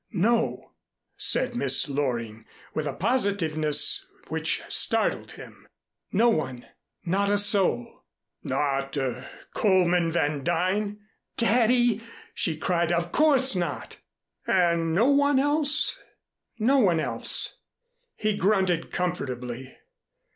"No," 0.13 0.71
said 1.15 1.55
Miss 1.55 1.87
Loring, 1.87 2.47
with 2.73 2.87
a 2.87 2.93
positiveness 2.93 4.07
which 4.29 4.63
startled 4.67 5.33
him. 5.33 5.67
"No 6.11 6.27
one 6.29 6.65
not 7.05 7.29
a 7.29 7.37
soul." 7.37 8.05
"Not 8.43 8.97
Coleman 9.53 10.11
Van 10.11 10.43
Duyn" 10.43 10.97
"Daddy!" 11.37 12.01
she 12.33 12.57
cried. 12.57 12.91
"Of 12.91 13.11
course 13.11 13.55
not!" 13.55 13.97
"And 14.47 14.95
no 14.95 15.05
one 15.05 15.37
else?" 15.37 16.01
"No 16.57 16.79
one 16.79 16.99
else." 16.99 17.59
He 18.15 18.35
grunted 18.35 18.91
comfortably. 18.91 19.77